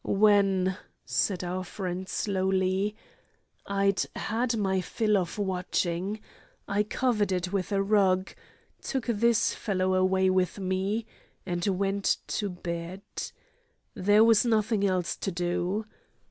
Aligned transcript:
"When," 0.03 0.79
said 1.05 1.43
our 1.43 1.63
friend 1.63 2.09
slowly, 2.09 2.95
"I'd 3.67 4.03
had 4.15 4.57
my 4.57 4.81
fill 4.81 5.15
of 5.15 5.37
watching, 5.37 6.19
I 6.67 6.81
covered 6.81 7.31
it 7.31 7.53
with 7.53 7.71
a 7.71 7.83
rug, 7.83 8.33
took 8.81 9.05
this 9.05 9.53
fellow 9.53 9.93
away 9.93 10.31
with 10.31 10.57
me, 10.57 11.05
and 11.45 11.63
went 11.67 12.17
to 12.29 12.49
bed. 12.49 13.03
There 13.93 14.23
was 14.23 14.43
nothing 14.43 14.83
else 14.83 15.15
to 15.17 15.31
do. 15.31 15.85